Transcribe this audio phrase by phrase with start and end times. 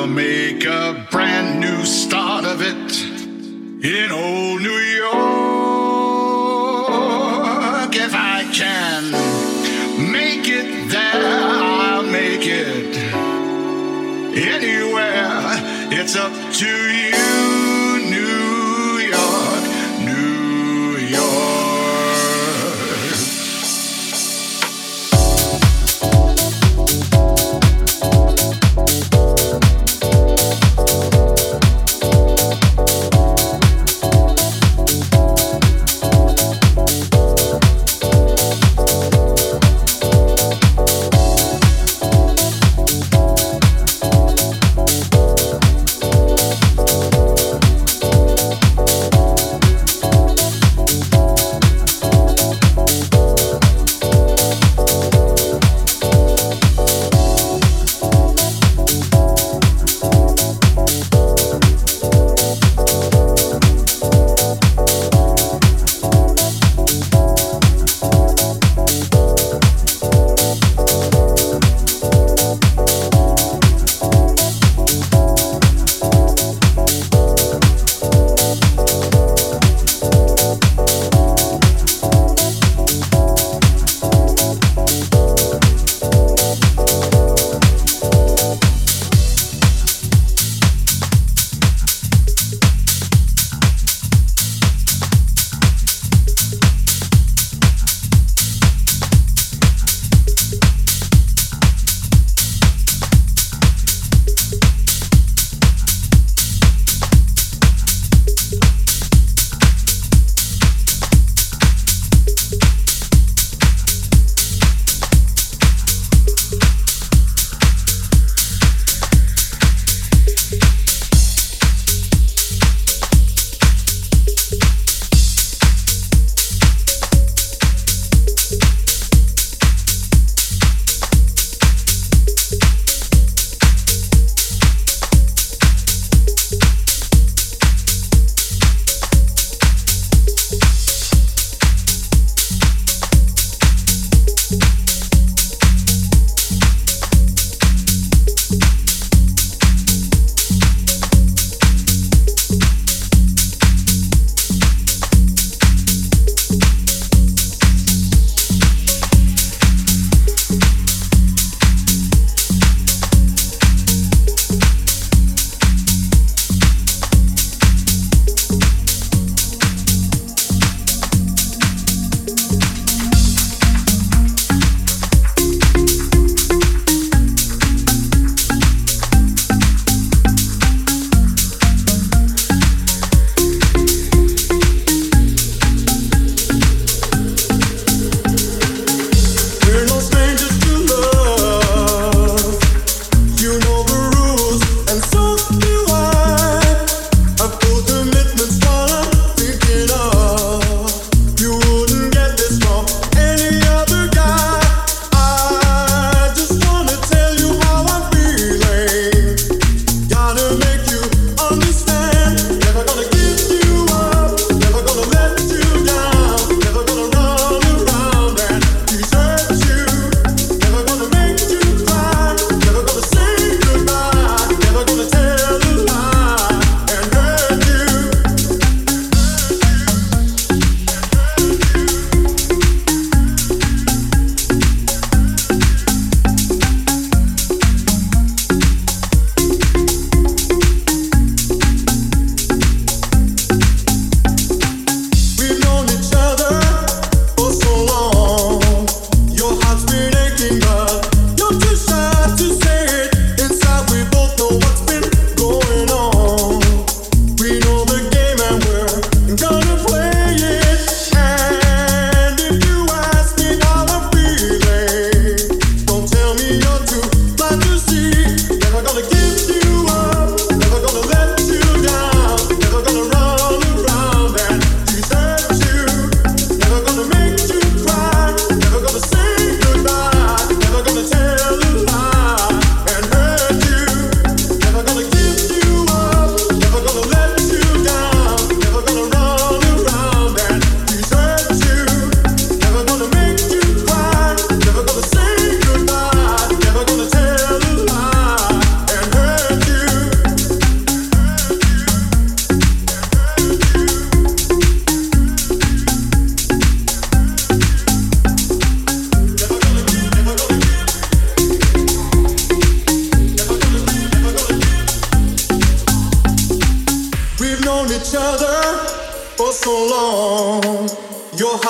[0.00, 3.02] We'll make a brand new start of it
[3.84, 5.10] in old New York.
[7.94, 9.12] If I can
[10.10, 12.96] make it there, I'll make it
[14.38, 15.58] anywhere.
[15.92, 16.32] It's up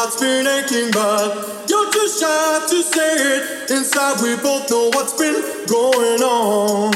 [0.00, 3.70] heart's been aching, but you're too shy to say it.
[3.70, 5.36] Inside, we both know what's been
[5.66, 6.90] going on.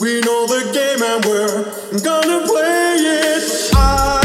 [0.00, 3.70] We know the game, and we're gonna play it.
[3.74, 4.19] I